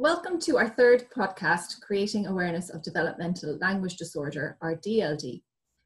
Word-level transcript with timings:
Welcome 0.00 0.38
to 0.42 0.58
our 0.58 0.68
third 0.68 1.10
podcast, 1.10 1.80
Creating 1.80 2.28
Awareness 2.28 2.70
of 2.70 2.84
Developmental 2.84 3.58
Language 3.58 3.96
Disorder, 3.96 4.56
or 4.60 4.76
DLD, 4.76 5.42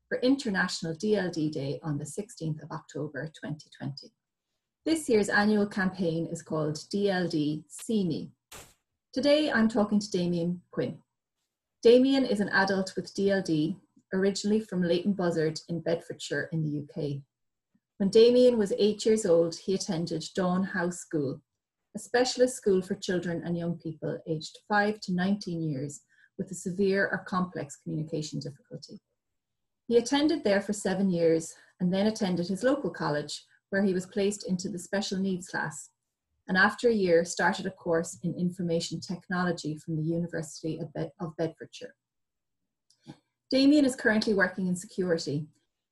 for 0.07 0.19
International 0.19 0.95
DLD 0.95 1.50
Day 1.50 1.81
on 1.83 1.96
the 1.96 2.04
16th 2.04 2.62
of 2.62 2.70
October 2.70 3.28
2020. 3.28 4.12
This 4.84 5.08
year's 5.08 5.30
annual 5.30 5.67
campaign 5.67 6.28
is 6.30 6.42
called 6.42 6.75
DLD 6.75 7.64
See 7.68 8.04
Me. 8.04 8.30
Today 9.14 9.50
I'm 9.50 9.66
talking 9.66 9.98
to 9.98 10.11
Damien 10.11 10.60
Quinn. 10.72 10.98
Damien 11.82 12.26
is 12.26 12.40
an 12.40 12.50
adult 12.50 12.92
with 12.94 13.14
DLD, 13.14 13.76
originally 14.12 14.60
from 14.60 14.82
Leighton 14.82 15.14
Buzzard 15.14 15.58
in 15.70 15.80
Bedfordshire 15.80 16.50
in 16.52 16.62
the 16.62 16.82
UK. 16.82 17.22
When 17.96 18.10
Damien 18.10 18.58
was 18.58 18.74
eight 18.76 19.06
years 19.06 19.24
old, 19.24 19.56
he 19.56 19.72
attended 19.72 20.22
Dawn 20.36 20.64
House 20.64 20.98
School, 20.98 21.40
a 21.95 21.98
specialist 21.98 22.56
school 22.56 22.80
for 22.80 22.95
children 22.95 23.43
and 23.45 23.56
young 23.56 23.77
people 23.79 24.18
aged 24.27 24.59
5 24.68 25.00
to 25.00 25.14
19 25.14 25.62
years 25.62 26.01
with 26.38 26.51
a 26.51 26.55
severe 26.55 27.09
or 27.12 27.18
complex 27.18 27.77
communication 27.77 28.41
difficulty. 28.41 29.01
He 29.88 29.98
attended 29.98 30.42
there 30.42 30.60
for 30.60 30.73
seven 30.73 31.10
years 31.10 31.55
and 31.80 31.92
then 31.92 32.06
attended 32.06 32.48
his 32.48 32.62
local 32.62 32.91
college, 32.91 33.45
where 33.70 33.82
he 33.82 33.92
was 33.92 34.06
placed 34.06 34.48
into 34.48 34.68
the 34.68 34.78
special 34.78 35.18
needs 35.18 35.48
class, 35.48 35.91
and 36.48 36.56
after 36.56 36.88
a 36.88 36.95
year 36.95 37.24
started 37.24 37.66
a 37.66 37.70
course 37.70 38.18
in 38.23 38.34
information 38.34 39.01
technology 39.01 39.77
from 39.77 39.96
the 39.96 40.02
University 40.02 40.79
of, 40.79 40.93
Bed- 40.93 41.12
of 41.20 41.37
Bedfordshire. 41.37 41.95
Damien 43.51 43.84
is 43.84 43.96
currently 43.96 44.34
working 44.34 44.66
in 44.66 44.77
security. 44.77 45.46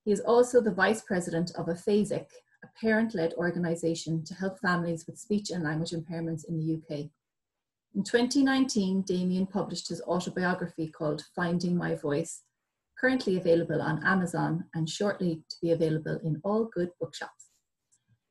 He 0.04 0.12
is 0.12 0.20
also 0.20 0.60
the 0.60 0.73
vice 0.73 1.02
president 1.02 1.52
of 1.56 1.66
Afasic, 1.66 2.26
a 2.62 2.69
parent-led 2.80 3.34
organisation 3.34 4.24
to 4.24 4.34
help 4.34 4.59
families 4.59 5.06
with 5.06 5.18
speech 5.18 5.51
and 5.51 5.64
language 5.64 5.91
impairments 5.91 6.45
in 6.48 6.59
the 6.59 6.74
UK. 6.74 7.10
In 7.95 8.05
2019, 8.05 9.02
Damien 9.02 9.46
published 9.46 9.88
his 9.88 10.02
autobiography 10.02 10.88
called 10.88 11.24
Finding 11.34 11.76
My 11.76 11.95
Voice, 11.95 12.43
currently 12.99 13.37
available 13.37 13.80
on 13.80 14.04
Amazon 14.07 14.65
and 14.74 14.88
shortly 14.88 15.43
to 15.49 15.57
be 15.62 15.73
available 15.73 16.21
in 16.23 16.40
all 16.45 16.66
good 16.66 16.90
bookshops. 17.01 17.46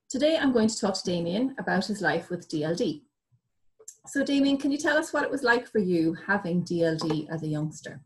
Today 0.09 0.37
I'm 0.37 0.53
going 0.53 0.69
to 0.69 0.79
talk 0.79 0.93
to 0.95 1.03
Damien 1.03 1.55
about 1.59 1.85
his 1.85 2.01
life 2.01 2.29
with 2.29 2.49
DLD. 2.49 3.01
So 4.07 4.23
Damien, 4.23 4.57
can 4.57 4.71
you 4.71 4.77
tell 4.77 4.97
us 4.97 5.11
what 5.11 5.23
it 5.23 5.31
was 5.31 5.43
like 5.43 5.67
for 5.67 5.79
you 5.79 6.15
having 6.25 6.63
DLD 6.63 7.29
as 7.29 7.43
a 7.43 7.47
youngster? 7.47 8.01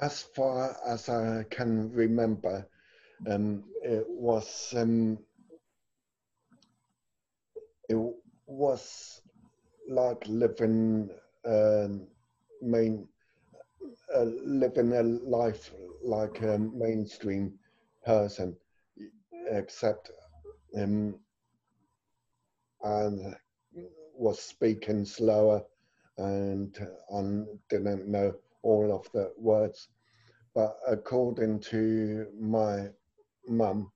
As 0.00 0.22
far 0.22 0.76
as 0.86 1.08
I 1.08 1.44
can 1.50 1.90
remember, 1.92 2.66
um, 3.26 3.64
it 3.82 4.04
was 4.08 4.72
um, 4.76 5.18
it 7.88 7.98
was 8.46 9.20
like 9.88 10.22
living 10.28 11.08
um, 11.44 12.06
main 12.62 13.06
uh, 14.14 14.24
living 14.44 14.92
a 14.92 15.02
life 15.02 15.72
like 16.02 16.40
a 16.42 16.58
mainstream 16.58 17.52
person 18.04 18.56
except 19.50 20.10
um, 20.76 21.14
and 22.82 23.34
was 24.14 24.40
speaking 24.40 25.04
slower 25.04 25.62
and 26.18 26.76
I 27.14 27.20
didn't 27.68 28.06
know 28.08 28.34
all 28.62 28.92
of 28.94 29.10
the 29.12 29.32
words. 29.36 29.88
But 30.54 30.78
according 30.86 31.60
to 31.72 32.26
my 32.38 32.88
mum, 33.48 33.90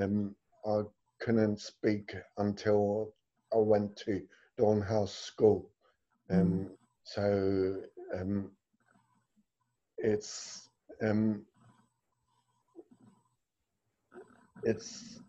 um, 0.00 0.34
I 0.66 0.82
couldn't 1.20 1.60
speak 1.60 2.14
until 2.38 3.12
I 3.52 3.58
went 3.58 3.96
to 4.04 4.22
Dawn 4.58 4.80
House 4.80 5.14
School. 5.14 5.70
Um, 6.30 6.38
mm. 6.38 6.70
So 7.04 7.82
um, 8.18 8.50
it's 9.98 10.70
um, 11.02 11.42
it's 14.64 15.20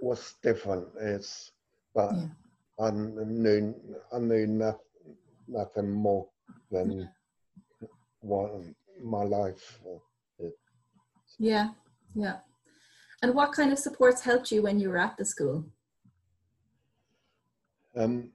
was 0.00 0.34
different. 0.42 0.86
It's 1.00 1.52
but 1.94 2.12
yeah. 2.12 2.86
I 2.86 2.90
knew 2.90 3.74
I 4.12 4.18
knew 4.18 4.46
nothing, 4.46 5.16
nothing 5.48 5.90
more 5.90 6.26
than 6.70 6.90
yeah. 6.92 7.88
what 8.20 8.62
my 9.02 9.22
life. 9.22 9.80
Is. 10.38 10.52
Yeah, 11.38 11.70
yeah. 12.14 12.38
And 13.22 13.34
what 13.34 13.52
kind 13.52 13.72
of 13.72 13.78
supports 13.78 14.22
helped 14.22 14.50
you 14.50 14.62
when 14.62 14.78
you 14.78 14.88
were 14.88 14.98
at 14.98 15.16
the 15.16 15.24
school? 15.24 15.64
Um, 17.96 18.30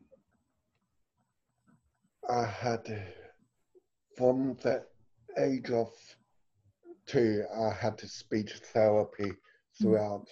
I 2.29 2.45
had 2.45 3.13
from 4.17 4.57
the 4.61 4.85
age 5.37 5.71
of 5.71 5.91
two, 7.05 7.43
I 7.55 7.69
had 7.73 7.99
speech 7.99 8.53
therapy 8.73 9.31
throughout 9.79 10.27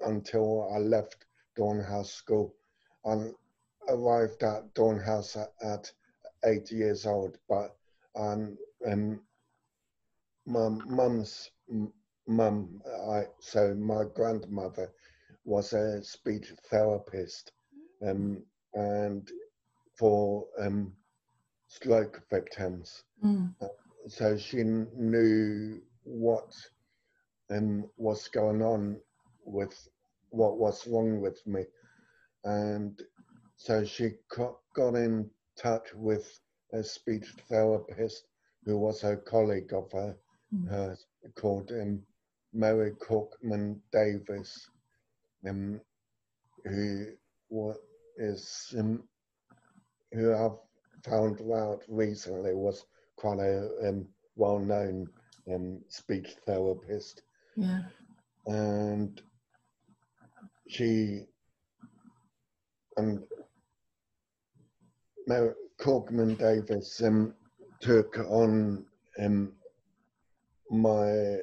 until 0.00 0.70
I 0.74 0.78
left 0.78 1.26
Dawn 1.56 1.80
House 1.80 2.12
School. 2.12 2.54
I 3.04 3.30
arrived 3.88 4.42
at 4.42 4.72
Dawn 4.74 4.98
House 4.98 5.36
at, 5.36 5.52
at 5.62 5.92
eight 6.44 6.70
years 6.70 7.06
old, 7.06 7.36
but 7.48 7.76
um, 8.16 8.56
um, 8.86 9.20
my 10.46 10.68
mum's 10.68 11.50
mum, 12.28 12.80
I, 13.10 13.24
so 13.40 13.74
my 13.74 14.04
grandmother 14.14 14.92
was 15.44 15.72
a 15.72 16.02
speech 16.04 16.52
therapist, 16.70 17.52
um, 18.06 18.42
and 18.74 19.28
for 19.98 20.46
um, 20.60 20.92
stroke 21.66 22.22
victims. 22.30 23.02
Mm. 23.24 23.54
Uh, 23.60 23.68
so 24.06 24.36
she 24.36 24.62
knew 24.62 25.80
what 26.04 26.54
and 27.50 27.84
what's 27.96 28.28
going 28.28 28.62
on 28.62 29.00
with 29.44 29.88
what 30.30 30.58
was 30.58 30.86
wrong 30.86 31.20
with 31.20 31.44
me. 31.46 31.64
And 32.44 33.00
so 33.56 33.84
she 33.84 34.10
got 34.74 34.94
in 34.94 35.30
touch 35.56 35.88
with 35.94 36.38
a 36.72 36.82
speech 36.82 37.26
therapist 37.48 38.24
who 38.64 38.78
was 38.78 39.02
a 39.02 39.16
colleague 39.16 39.72
of 39.72 39.90
her, 39.92 40.16
mm. 40.54 40.68
her 40.68 40.96
called 41.34 41.72
um, 41.72 42.02
Mary 42.52 42.92
Cookman 42.92 43.78
Davis, 43.92 44.68
um, 45.48 45.80
who 46.64 47.06
is 48.16 48.74
um, 48.78 49.02
who 50.12 50.34
I've 50.34 50.58
found 51.08 51.40
out 51.52 51.82
recently 51.88 52.54
was 52.54 52.84
quite 53.16 53.38
a 53.38 53.88
um, 53.88 54.06
well-known 54.36 55.06
um, 55.52 55.80
speech 55.88 56.34
therapist. 56.46 57.22
Yeah. 57.56 57.82
And 58.46 59.20
she 60.68 61.24
and 62.96 63.22
Mary 65.26 65.52
Corkman 65.80 66.38
Davis 66.38 67.02
um, 67.02 67.34
took 67.80 68.18
on 68.18 68.84
um, 69.20 69.52
my 70.70 71.36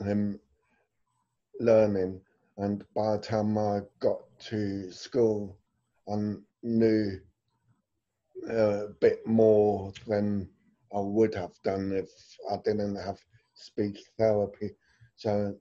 um, 0.00 0.38
learning, 1.60 2.20
and 2.56 2.84
by 2.94 3.12
the 3.12 3.22
time 3.22 3.56
I 3.58 3.80
got 4.00 4.20
to 4.50 4.90
school, 4.90 5.56
I 6.10 6.34
knew 6.62 7.20
a 8.48 8.86
bit 9.00 9.26
more 9.26 9.92
than 10.06 10.48
I 10.94 11.00
would 11.00 11.34
have 11.34 11.52
done 11.64 11.92
if 11.92 12.10
I 12.50 12.56
didn't 12.64 12.96
have 12.96 13.18
speech 13.54 14.00
therapy. 14.16 14.70
So 15.16 15.54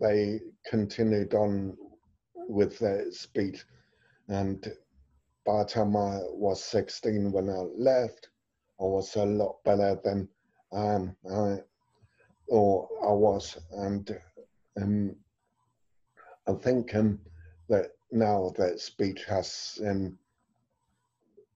they 0.00 0.40
continued 0.68 1.34
on 1.34 1.76
with 2.48 2.78
their 2.78 3.10
speech. 3.10 3.64
And 4.28 4.64
by 5.44 5.58
the 5.58 5.68
time 5.68 5.96
I 5.96 6.20
was 6.30 6.62
16 6.64 7.30
when 7.32 7.50
I 7.50 7.64
left, 7.76 8.28
I 8.80 8.84
was 8.84 9.14
a 9.16 9.24
lot 9.24 9.62
better 9.64 9.98
than 10.02 10.28
um, 10.72 11.16
I, 11.30 11.58
or 12.48 12.88
I 13.02 13.12
was. 13.12 13.58
And 13.72 14.18
um, 14.80 15.16
I 16.46 16.52
think 16.52 16.94
um, 16.94 17.18
that 17.68 17.92
now 18.10 18.52
that 18.56 18.80
speech 18.80 19.24
has 19.24 19.78
um, 19.86 20.18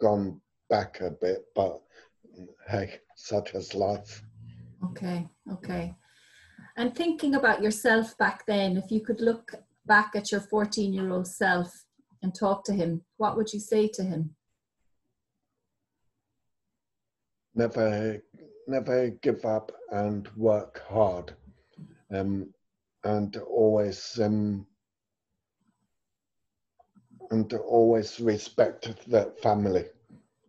gone 0.00 0.40
back 0.70 1.00
a 1.00 1.10
bit, 1.10 1.44
but 1.54 1.80
hey, 2.68 3.00
such 3.16 3.54
is 3.54 3.74
life. 3.74 4.22
Okay, 4.84 5.28
okay. 5.52 5.94
And 6.76 6.94
thinking 6.94 7.34
about 7.34 7.62
yourself 7.62 8.16
back 8.18 8.46
then, 8.46 8.76
if 8.76 8.90
you 8.90 9.00
could 9.00 9.20
look 9.20 9.54
back 9.86 10.12
at 10.14 10.30
your 10.30 10.40
14 10.40 10.92
year 10.92 11.10
old 11.10 11.26
self 11.26 11.84
and 12.22 12.34
talk 12.34 12.64
to 12.64 12.72
him, 12.72 13.02
what 13.16 13.36
would 13.36 13.52
you 13.52 13.60
say 13.60 13.88
to 13.94 14.02
him? 14.02 14.34
Never, 17.54 18.22
never 18.68 19.10
give 19.22 19.44
up 19.44 19.72
and 19.90 20.28
work 20.36 20.82
hard, 20.88 21.34
um, 22.12 22.52
and 23.04 23.36
always 23.38 24.18
um, 24.22 24.66
and 27.30 27.52
always 27.54 28.20
respect 28.20 28.88
the 29.08 29.32
family. 29.42 29.84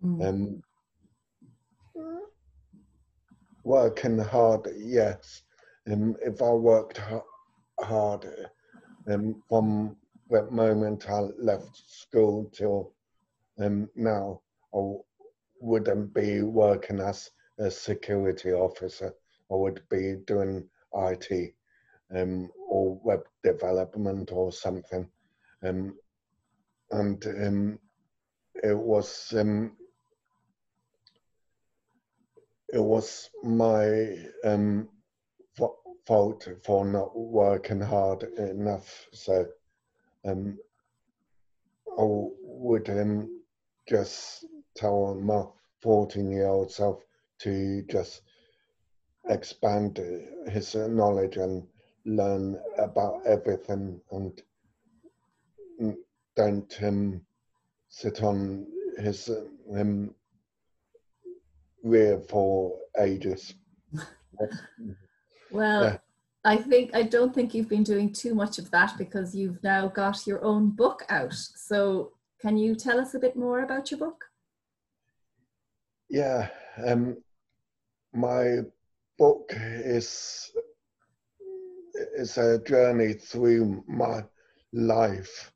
Mm. 0.04 0.27
Um, 0.27 0.62
working 3.63 4.18
hard, 4.19 4.68
yes. 4.77 5.44
Um, 5.92 6.16
if 6.21 6.42
I 6.42 6.50
worked 6.51 6.98
ha- 6.98 7.24
hard 7.81 8.25
um, 9.10 9.42
from 9.50 9.95
that 10.30 10.51
moment 10.51 11.10
I 11.10 11.19
left 11.39 11.75
school 11.75 12.50
till 12.54 12.94
um, 13.60 13.89
now, 13.95 14.42
I 14.74 14.94
wouldn't 15.62 16.13
be 16.13 16.42
working 16.42 17.00
as 17.00 17.30
a 17.60 17.70
security 17.70 18.52
officer. 18.52 19.14
I 19.52 19.56
would 19.56 19.82
be 19.90 20.16
doing 20.26 20.68
IT 20.96 21.54
um, 22.16 22.50
or 22.70 23.00
web 23.04 23.22
development 23.44 24.32
or 24.32 24.52
something. 24.52 25.08
Um, 25.64 25.98
and 26.92 27.26
um, 27.26 27.80
it 28.64 28.78
was 28.78 29.34
um, 29.38 29.74
it 32.74 32.80
was 32.80 33.30
my 33.44 34.16
um, 34.44 34.90
fa- 35.58 35.68
fault 36.06 36.48
for 36.64 36.86
not 36.86 37.18
working 37.18 37.82
hard 37.82 38.24
enough. 38.38 39.08
So 39.14 39.46
um, 40.26 40.58
I 41.98 42.04
would 42.04 42.90
um, 42.90 43.42
just 43.88 44.46
tell 44.76 45.16
my 45.16 45.44
14 45.82 46.32
year 46.32 46.48
old 46.48 46.72
self 46.72 47.02
to 47.40 47.84
just 47.90 48.22
expand 49.30 50.00
his 50.48 50.76
knowledge 50.76 51.38
and 51.38 51.66
learn 52.06 52.60
about 52.78 53.22
everything 53.26 54.00
and 54.12 54.42
don't 56.36 56.80
um, 56.84 57.22
sit 57.90 58.24
on 58.24 58.66
his 58.98 59.30
um, 59.76 60.14
rear 61.84 62.20
for 62.20 62.78
ages. 63.00 63.54
Well, 65.52 65.84
Yeah. 65.84 65.98
I 66.46 66.58
think 66.58 66.96
I 66.96 67.04
don't 67.04 67.34
think 67.34 67.54
you've 67.54 67.68
been 67.68 67.84
doing 67.84 68.14
too 68.14 68.34
much 68.36 68.60
of 68.60 68.70
that 68.72 68.98
because 68.98 69.36
you've 69.36 69.62
now 69.64 69.88
got 69.88 70.28
your 70.28 70.44
own 70.44 70.70
book 70.70 71.04
out. 71.10 71.34
So, 71.34 72.14
can 72.40 72.56
you 72.56 72.76
tell 72.76 73.00
us 73.00 73.14
a 73.16 73.20
bit 73.20 73.36
more 73.36 73.62
about 73.64 73.92
your 73.92 74.00
book? 74.00 74.26
Yeah, 76.10 76.50
um, 76.86 77.18
my 78.14 78.60
book 79.18 79.52
is 79.56 80.52
is 82.16 82.38
a 82.38 82.60
journey 82.60 83.14
through 83.14 83.84
my 83.88 84.24
life 84.74 85.52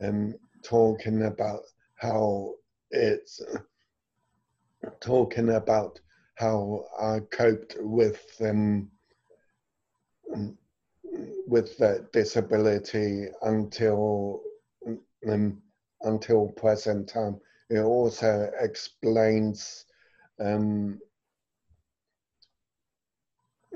and 0.00 0.34
talking 0.62 1.24
about 1.24 1.60
how 1.96 2.54
it's 2.90 3.40
talking 5.00 5.50
about 5.50 6.00
how 6.36 6.84
I 7.00 7.20
coped 7.30 7.76
with 7.80 8.24
um, 8.40 8.90
with 11.46 11.76
the 11.78 12.06
disability 12.12 13.26
until 13.42 14.42
um, 15.28 15.60
until 16.02 16.48
present 16.56 17.08
time. 17.08 17.38
It 17.70 17.80
also 17.80 18.50
explains 18.60 19.84
um, 20.40 21.00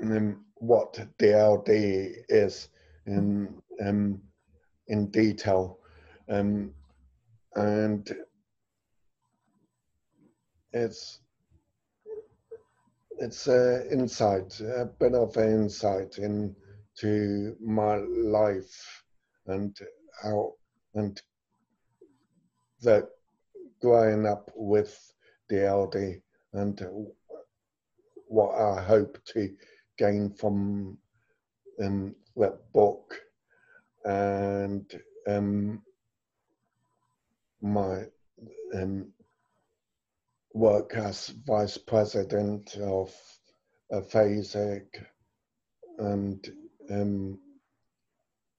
um, 0.01 0.45
what 0.55 0.93
DLD 1.19 2.15
is 2.29 2.69
in 3.05 3.61
um, 3.85 4.21
in 4.87 5.07
detail, 5.11 5.79
um, 6.29 6.73
and 7.55 8.15
it's 10.73 11.19
it's 13.19 13.47
an 13.47 13.87
insight, 13.91 14.59
a 14.59 14.85
bit 14.99 15.13
of 15.13 15.35
an 15.37 15.63
insight 15.63 16.17
into 16.17 17.55
my 17.59 17.95
life 17.97 19.03
and 19.47 19.77
how 20.21 20.53
and 20.93 21.21
that 22.81 23.07
growing 23.81 24.25
up 24.25 24.51
with 24.55 25.13
DLD 25.51 26.21
and 26.53 26.81
what 28.27 28.53
I 28.55 28.81
hope 28.81 29.17
to 29.25 29.49
gain 29.97 30.29
from 30.29 30.97
um, 31.83 32.15
that 32.35 32.71
book 32.73 33.19
and 34.05 34.99
um, 35.27 35.81
my 37.61 38.03
um, 38.75 39.07
work 40.53 40.95
as 40.95 41.29
vice 41.45 41.77
president 41.77 42.75
of 42.77 43.13
Afasic 43.91 45.03
and 45.97 46.51
um, 46.89 47.39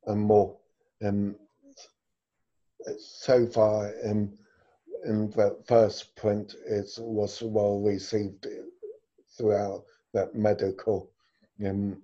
and 0.07 0.21
more. 0.21 0.57
Um, 1.05 1.37
so 2.99 3.47
far, 3.47 3.93
um, 4.05 4.33
in 5.05 5.31
the 5.31 5.59
first 5.67 6.17
print, 6.17 6.55
it 6.67 6.91
was 6.99 7.43
well 7.43 7.81
received 7.81 8.47
throughout 9.37 9.85
that 10.15 10.35
medical 10.35 11.11
um, 11.67 12.03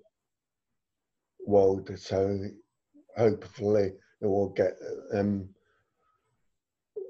world. 1.46 1.90
So 1.98 2.46
hopefully, 3.16 3.92
it 4.20 4.26
will 4.26 4.50
get 4.50 4.74
um, 5.12 5.48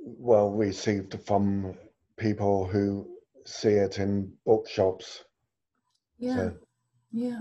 well 0.02 0.50
received 0.50 1.19
from 1.26 1.75
people 2.17 2.67
who 2.67 3.06
see 3.44 3.70
it 3.70 3.99
in 3.99 4.32
bookshops. 4.46 5.25
Yeah, 6.19 6.37
So- 6.37 6.56
yeah. 7.12 7.41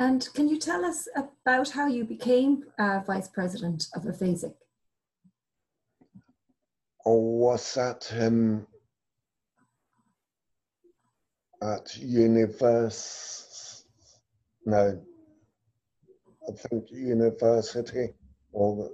And 0.00 0.28
can 0.34 0.48
you 0.48 0.58
tell 0.58 0.84
us 0.84 1.06
about 1.14 1.70
how 1.70 1.86
you 1.86 2.04
became 2.04 2.64
uh, 2.80 3.00
vice 3.06 3.28
president 3.28 3.86
of 3.94 4.02
Afasic? 4.02 4.54
Or 7.04 7.22
was 7.38 7.74
that 7.74 8.12
um, 8.18 8.66
at 11.62 11.96
universe? 11.96 13.43
No, 14.66 14.98
I 16.48 16.52
think 16.52 16.90
university 16.90 18.14
or 18.52 18.90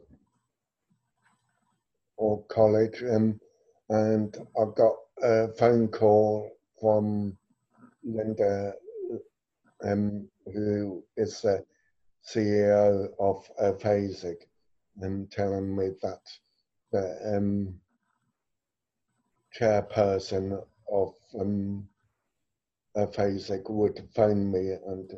or 2.17 2.44
college, 2.46 3.02
um, 3.05 3.40
and 3.88 4.37
I 4.58 4.64
got 4.76 4.94
a 5.22 5.49
phone 5.54 5.88
call 5.88 6.50
from 6.80 7.37
Linda, 8.04 8.73
um, 9.85 10.28
who 10.52 11.04
is 11.16 11.40
the 11.40 11.64
CEO 12.28 13.09
of 13.21 13.49
Afasic, 13.62 14.49
and 15.00 15.30
telling 15.30 15.76
me 15.76 15.90
that 16.02 16.21
the 16.92 17.37
um, 17.37 17.75
chairperson 19.59 20.62
of 20.92 21.14
um, 21.40 21.88
would 22.94 24.09
phone 24.14 24.50
me 24.52 24.73
and 24.87 25.11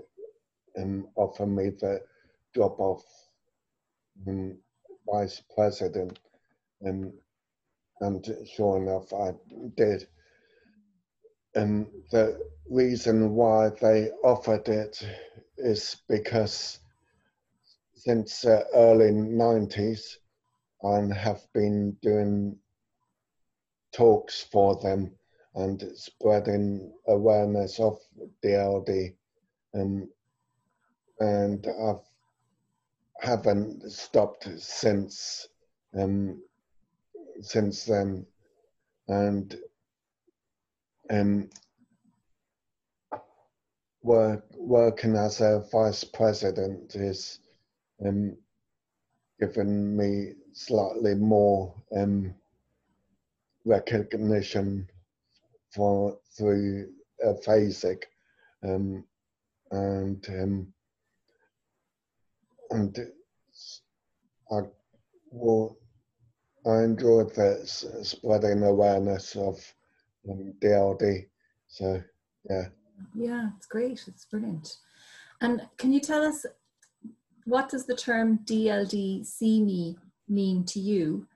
um, 0.79 1.09
offer 1.17 1.47
me 1.47 1.71
the 1.71 2.01
job 2.55 2.75
of 2.79 3.03
um, 4.27 4.57
vice 5.11 5.43
president. 5.55 6.19
Um, 6.87 7.13
and 8.01 8.27
sure 8.55 8.79
enough, 8.79 9.13
I 9.13 9.33
did. 9.77 10.07
And 11.55 11.87
the 12.11 12.41
reason 12.69 13.35
why 13.35 13.71
they 13.81 14.11
offered 14.25 14.69
it 14.69 15.07
is 15.59 15.97
because 16.09 16.81
since 17.95 18.41
the 18.41 18.67
early 18.75 19.13
90s, 19.13 20.17
I 20.85 21.15
have 21.15 21.47
been 21.53 21.97
doing 22.03 22.59
talks 23.93 24.43
for 24.51 24.81
them 24.81 25.13
and 25.55 25.85
spreading 25.95 26.93
awareness 27.07 27.79
of 27.79 27.99
DLD. 28.43 29.15
Um, 29.75 30.09
and 31.21 31.67
I've 31.67 32.01
haven't 33.21 33.91
stopped 33.93 34.49
since 34.59 35.47
um, 35.97 36.43
since 37.41 37.85
then. 37.85 38.27
And 39.09 39.55
um, 41.11 41.51
work, 44.03 44.45
working 44.57 45.17
as 45.17 45.41
a 45.41 45.65
vice 45.71 46.05
president 46.05 46.95
is 46.95 47.41
um, 48.05 48.37
given 49.41 49.97
me 49.97 50.33
slightly 50.53 51.15
more 51.15 51.75
um, 51.97 52.35
recognition 53.65 54.89
for 55.75 56.19
through 56.37 56.89
Afasic 57.25 58.05
um, 58.65 59.05
and 59.71 60.27
um, 60.29 60.73
and 62.73 62.97
I 64.51 64.61
will 65.31 65.79
I 66.65 66.85
enjoyed 66.85 67.35
the 67.35 67.61
spreading 68.03 68.63
awareness 68.63 69.35
of 69.35 69.59
um, 70.31 70.55
DLD. 70.61 71.27
So, 71.67 72.03
yeah. 72.49 72.67
Yeah, 73.17 73.51
it's 73.57 73.67
great. 73.67 74.05
It's 74.07 74.27
brilliant. 74.27 74.77
And 75.41 75.63
can 75.77 75.93
you 75.93 76.01
tell 76.01 76.23
us 76.25 76.47
what 77.45 77.69
does 77.69 77.87
the 77.87 77.97
term 77.97 78.39
DLD 78.45 79.27
see 79.27 79.61
me 79.61 79.97
mean 80.29 80.65
to 80.67 80.79
you? 80.79 81.27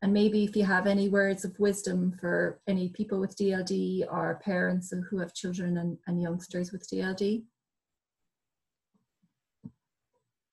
And 0.00 0.14
maybe 0.14 0.44
if 0.44 0.56
you 0.56 0.64
have 0.64 0.86
any 0.86 1.10
words 1.10 1.44
of 1.44 1.58
wisdom 1.60 2.16
for 2.18 2.58
any 2.66 2.88
people 2.88 3.20
with 3.20 3.36
DLD 3.36 4.06
or 4.10 4.40
parents 4.42 4.94
who 5.10 5.18
have 5.18 5.34
children 5.34 5.76
and, 5.76 5.98
and 6.06 6.22
youngsters 6.22 6.72
with 6.72 6.88
DLD. 6.88 7.42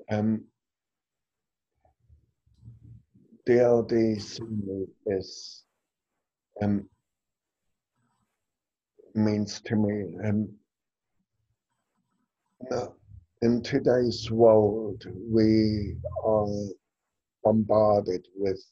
Um, 0.10 0.46
DLD 3.48 4.18
is 5.06 5.64
um, 6.62 6.90
means 9.16 9.62
to 9.62 9.76
me 9.76 10.16
um, 10.24 10.50
in 13.42 13.62
today's 13.62 14.32
world 14.32 15.04
we 15.30 15.96
are 16.26 16.48
bombarded 17.44 18.26
with 18.36 18.64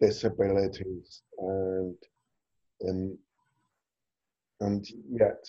disabilities 0.00 1.22
and 1.38 1.96
um, 2.88 3.18
and 4.60 4.86
yet 5.10 5.44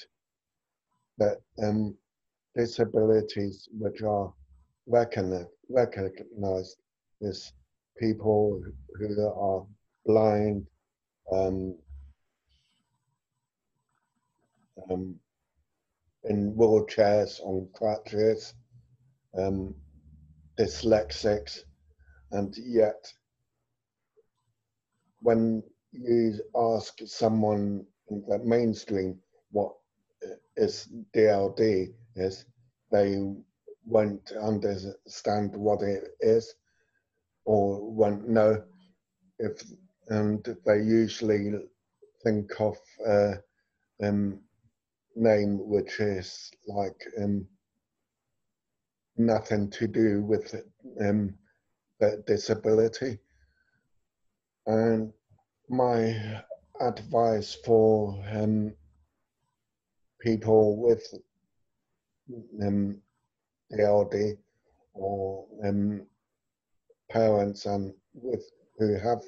that 1.18 1.38
um, 1.64 1.96
disabilities 2.56 3.70
which 3.78 4.02
are 4.02 4.34
recognized, 4.88 5.50
recognized 5.70 6.77
as 7.22 7.51
people 7.98 8.62
who 8.98 9.27
are 9.27 9.65
blind, 10.06 10.65
um, 11.32 11.75
um, 14.89 15.15
in 16.25 16.54
wheelchairs, 16.56 17.39
on 17.42 17.68
crutches, 17.74 18.54
um, 19.38 19.74
dyslexics, 20.58 21.60
and 22.32 22.54
yet 22.58 23.12
when 25.22 25.63
you 25.92 26.34
ask 26.56 27.00
someone 27.06 27.86
in 28.10 28.24
the 28.27 28.39
mainstream 28.39 29.18
what 29.51 29.74
is 30.56 30.88
DLD 31.15 31.94
is, 32.15 32.46
they 32.92 33.34
won't 33.86 34.32
understand 34.42 35.56
what 35.56 35.82
it 35.82 36.04
is 36.20 36.56
or 37.46 37.92
won't 37.92 38.27
know 38.27 38.63
if 39.39 39.63
and 40.08 40.46
they 40.65 40.77
usually 40.77 41.51
think 42.24 42.51
of 42.60 42.77
a 43.08 43.34
um, 44.04 44.39
name 45.15 45.58
which 45.68 46.00
is 46.00 46.51
like 46.68 47.01
um, 47.22 47.48
nothing 49.18 49.70
to 49.72 49.88
do 49.88 50.22
with 50.24 50.54
um, 51.01 51.34
the 52.00 52.24
disability. 52.27 53.18
And 54.68 55.13
my 55.70 56.42
advice 56.82 57.58
for 57.65 58.24
um, 58.32 58.74
people 60.22 60.77
with 60.82 61.13
um, 62.62 63.01
DLD 63.72 64.38
or 64.94 65.46
um, 65.64 66.06
parents 67.10 67.66
and 67.66 67.94
with 68.14 68.44
who 68.78 68.98
have 69.00 69.22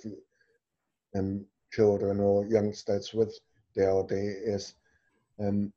um, 1.16 1.46
children 1.72 2.20
or 2.20 2.46
youngsters 2.46 3.14
with 3.14 3.38
DLD 3.76 4.12
is 4.12 4.76
um, 5.40 5.72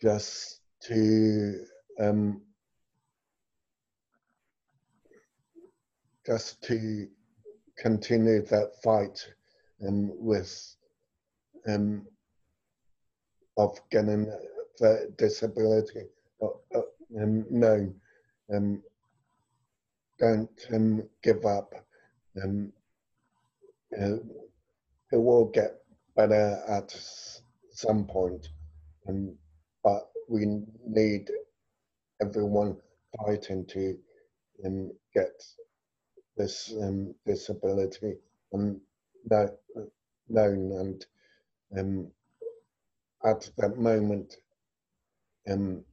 just 0.00 0.60
to 0.82 1.64
um, 1.98 2.40
just 6.26 6.62
to 6.62 7.08
continue 7.76 8.42
that 8.46 8.72
fight 8.82 9.26
um, 9.86 10.10
with 10.14 10.76
um, 11.66 12.06
of 13.56 13.78
getting 13.90 14.26
the 14.78 15.12
disability 15.18 16.06
uh, 16.42 16.46
uh, 16.74 16.82
um, 17.18 17.46
known. 17.50 17.94
Um, 18.52 18.82
don't 20.18 20.66
um, 20.72 21.02
give 21.22 21.44
up. 21.46 21.72
Um, 22.42 22.72
uh, 23.98 24.16
it 25.12 25.16
will 25.16 25.46
get 25.46 25.82
better 26.16 26.62
at 26.68 26.94
some 27.72 28.04
point, 28.06 28.48
um, 29.08 29.34
but 29.82 30.10
we 30.28 30.46
need 30.86 31.28
everyone 32.20 32.76
fighting 33.18 33.66
to 33.66 33.96
um, 34.64 34.92
get 35.14 35.42
this 36.36 36.72
um, 36.80 37.14
disability 37.26 38.14
um, 38.54 38.80
known 40.28 40.72
and 40.72 41.06
um, 41.78 42.08
at 43.24 43.50
that 43.58 43.76
moment 43.78 44.36
um, 45.50 45.84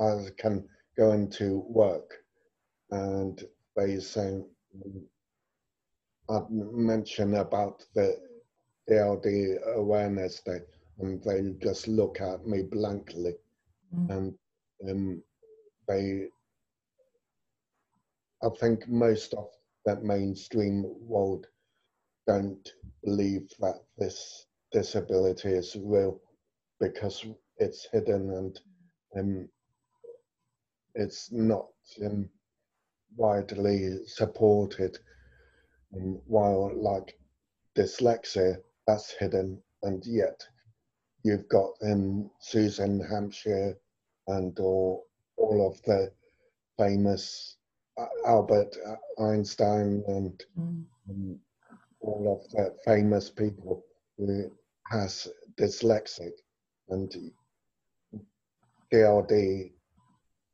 I 0.00 0.26
can 0.38 0.68
go 0.96 1.12
into 1.12 1.64
work 1.68 2.10
and 2.90 3.42
they 3.76 3.98
say 4.00 4.40
I'd 6.28 6.50
mention 6.50 7.34
about 7.36 7.84
the 7.94 8.18
DLD 8.88 9.62
awareness 9.76 10.40
day 10.40 10.60
and 10.98 11.22
they 11.22 11.54
just 11.62 11.88
look 11.88 12.20
at 12.20 12.46
me 12.46 12.62
blankly 12.62 13.34
mm. 13.94 14.10
and 14.10 14.34
um, 14.88 15.22
they 15.88 16.26
I 18.42 18.48
think 18.60 18.86
most 18.88 19.34
of 19.34 19.48
that 19.86 20.02
mainstream 20.02 20.84
world 21.00 21.46
don't 22.26 22.72
believe 23.04 23.48
that 23.60 23.82
this 23.98 24.46
disability 24.72 25.48
is 25.48 25.76
real 25.76 26.20
because 26.80 27.24
it's 27.58 27.88
hidden 27.92 28.30
and 28.30 28.60
um, 29.18 29.48
it's 30.96 31.30
not 31.32 31.66
um, 32.04 32.28
widely 33.16 33.98
supported. 34.06 34.98
Um, 35.94 36.20
while 36.26 36.72
like 36.74 37.16
dyslexia, 37.76 38.56
that's 38.86 39.12
hidden, 39.12 39.62
and 39.82 40.04
yet 40.04 40.40
you've 41.22 41.48
got 41.48 41.70
um, 41.82 42.30
Susan 42.40 43.00
Hampshire 43.00 43.76
and 44.26 44.58
or 44.58 45.02
all 45.36 45.66
of 45.66 45.80
the 45.82 46.10
famous 46.78 47.56
Albert 48.26 48.76
Einstein 49.18 50.02
and, 50.06 50.44
mm. 50.58 50.84
and 51.08 51.38
all 52.00 52.40
of 52.40 52.50
the 52.50 52.76
famous 52.84 53.30
people 53.30 53.84
who 54.18 54.50
has 54.90 55.28
dyslexic 55.58 56.32
and 56.90 57.12
DLD 58.92 59.72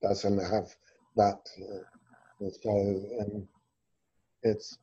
doesn't 0.02 0.38
have 0.38 0.68
that. 1.16 1.40
Uh, 1.60 2.48
so 2.62 2.70
um, 3.20 3.48
it's 4.42 4.78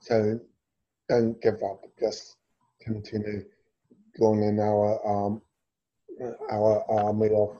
so 0.00 0.40
don't 1.08 1.40
give 1.42 1.62
up. 1.62 1.82
Just 2.00 2.36
continue 2.80 3.44
joining 4.18 4.58
our 4.60 5.06
um, 5.06 5.42
our 6.50 6.84
army 6.90 7.28
of 7.34 7.58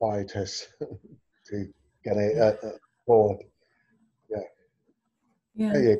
fighters 0.00 0.68
to 1.46 1.66
get 2.04 2.16
it 2.16 2.38
uh, 2.38 2.66
uh, 2.66 2.70
forward. 3.06 3.42
Yeah. 4.30 4.38
Yeah. 5.54 5.94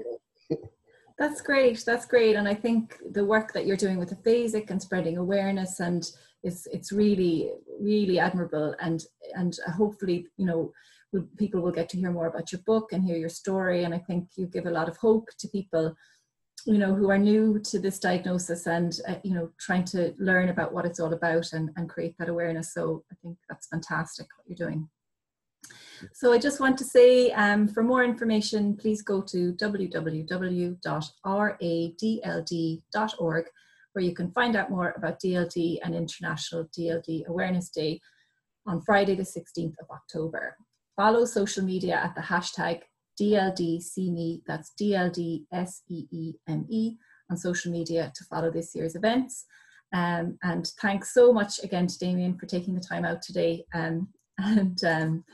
That's 1.19 1.41
great. 1.41 1.83
That's 1.85 2.07
great. 2.07 2.37
And 2.37 2.49
I 2.49 2.55
think 2.55 2.99
the 3.13 3.25
work 3.25 3.53
that 3.53 3.67
you're 3.67 3.77
doing 3.77 3.99
with 3.99 4.11
the 4.11 4.17
Afasic 4.17 4.71
and 4.71 4.81
spreading 4.81 5.19
awareness 5.19 5.81
and 5.81 6.11
it's 6.43 6.67
it's 6.67 6.93
really 6.93 7.51
really 7.81 8.19
admirable 8.19 8.75
and 8.81 9.05
and 9.35 9.57
hopefully 9.77 10.27
you 10.37 10.47
know 10.47 10.73
people 11.37 11.61
will 11.61 11.71
get 11.71 11.89
to 11.91 11.99
hear 11.99 12.11
more 12.11 12.27
about 12.27 12.51
your 12.51 12.61
book 12.67 12.93
and 12.93 13.05
hear 13.05 13.17
your 13.17 13.29
story 13.29 13.85
and 13.85 13.95
I 13.95 13.99
think 13.99 14.29
you 14.37 14.47
give 14.47 14.67
a 14.67 14.71
lot 14.71 14.89
of 14.89 14.97
hope 14.97 15.29
to 15.39 15.49
people 15.49 15.95
you 16.67 16.79
know 16.79 16.95
who 16.95 17.11
are 17.11 17.19
new 17.19 17.59
to 17.59 17.79
this 17.79 17.99
diagnosis 17.99 18.67
and 18.67 18.99
uh, 19.09 19.17
you 19.23 19.35
know 19.35 19.51
trying 19.59 19.85
to 19.85 20.15
learn 20.19 20.49
about 20.49 20.73
what 20.73 20.87
it's 20.87 21.01
all 21.01 21.13
about 21.13 21.53
and, 21.53 21.71
and 21.77 21.89
create 21.89 22.17
that 22.19 22.29
awareness 22.29 22.73
so 22.73 23.05
I 23.13 23.15
think 23.23 23.39
that's 23.49 23.69
fantastic 23.69 24.27
what 24.37 24.47
you're 24.49 24.69
doing. 24.69 24.89
So 26.13 26.33
I 26.33 26.39
just 26.39 26.59
want 26.61 26.77
to 26.79 26.85
say 26.85 27.31
um, 27.33 27.69
for 27.69 27.83
more 27.83 28.03
information, 28.05 28.77
please 28.77 29.03
go 29.03 29.21
to 29.23 29.53
www.radld.org, 29.53 30.27
where 33.93 34.05
you 34.05 34.15
can 34.15 34.31
find 34.33 34.57
out 34.57 34.71
more 34.71 34.95
about 34.97 35.21
DLD 35.21 35.79
and 35.83 35.95
International 35.95 36.69
DLD 36.77 37.27
Awareness 37.27 37.69
Day 37.69 38.01
on 38.67 38.81
Friday, 38.83 39.15
the 39.15 39.23
16th 39.23 39.75
of 39.81 39.91
October. 39.91 40.57
Follow 40.97 41.25
social 41.25 41.65
media 41.65 41.95
at 41.97 42.15
the 42.15 42.21
hashtag 42.21 42.81
DLDCME, 43.21 44.43
that's 44.47 44.73
DLDSEEME 44.81 46.37
on 47.31 47.37
social 47.37 47.71
media 47.73 48.13
to 48.15 48.25
follow 48.25 48.51
this 48.51 48.75
year's 48.75 48.97
events. 48.97 49.45
Um, 49.93 50.39
and 50.43 50.67
thanks 50.81 51.13
so 51.13 51.33
much 51.33 51.63
again 51.63 51.87
to 51.87 51.99
Damien 51.99 52.39
for 52.39 52.47
taking 52.47 52.75
the 52.75 52.81
time 52.81 53.05
out 53.05 53.21
today. 53.23 53.65
Um, 53.75 54.09
and 54.39 54.83
um, 54.85 55.25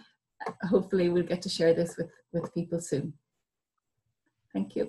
hopefully 0.69 1.09
we'll 1.09 1.23
get 1.23 1.43
to 1.43 1.49
share 1.49 1.75
this 1.75 1.97
with, 1.97 2.11
with 2.33 2.53
people 2.55 2.81
soon. 2.81 3.13
Thank 4.53 4.77
you. 4.77 4.87